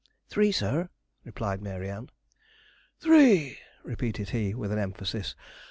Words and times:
'Three, 0.29 0.51
sir,' 0.51 0.89
replied 1.23 1.61
Mary 1.61 1.87
Ann. 1.87 2.09
'Three!' 2.99 3.59
repeated 3.83 4.31
he, 4.31 4.55
with 4.55 4.71
an 4.71 4.79
emphasis. 4.79 5.35